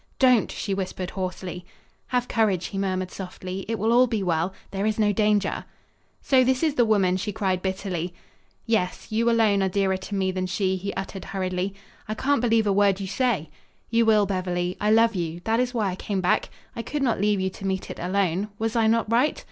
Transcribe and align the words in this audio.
"Don't!" 0.17 0.49
she 0.51 0.73
whispered 0.73 1.11
hoarsely. 1.11 1.63
"Have 2.07 2.27
courage," 2.27 2.65
he 2.69 2.79
murmured 2.79 3.11
softly. 3.11 3.65
"It 3.67 3.77
will 3.77 3.93
all 3.93 4.07
be 4.07 4.23
well. 4.23 4.51
There 4.71 4.87
is 4.87 4.97
no 4.97 5.11
danger." 5.13 5.63
"So 6.23 6.43
this 6.43 6.63
is 6.63 6.73
the 6.73 6.85
woman!" 6.85 7.17
she 7.17 7.31
cried 7.31 7.61
bitterly. 7.61 8.11
"Yes. 8.65 9.11
You 9.11 9.29
alone 9.29 9.61
are 9.61 9.69
dearer 9.69 9.97
to 9.97 10.15
me 10.15 10.31
than 10.31 10.47
she," 10.47 10.75
he 10.75 10.91
uttered 10.95 11.25
hurriedly. 11.25 11.75
"I 12.07 12.15
can't 12.15 12.41
believe 12.41 12.65
a 12.65 12.73
word 12.73 12.99
you 12.99 13.05
say." 13.05 13.51
"You 13.91 14.07
will, 14.07 14.25
Beverly. 14.25 14.75
I 14.81 14.89
love 14.89 15.13
you. 15.13 15.39
That 15.43 15.59
is 15.59 15.71
why 15.71 15.91
I 15.91 15.95
came 15.95 16.19
back. 16.19 16.49
I 16.75 16.81
could 16.81 17.03
not 17.03 17.21
leave 17.21 17.39
you 17.39 17.51
to 17.51 17.67
meet 17.67 17.91
it 17.91 17.99
alone. 17.99 18.47
Was 18.57 18.75
I 18.75 18.87
not 18.87 19.05
right? 19.11 19.39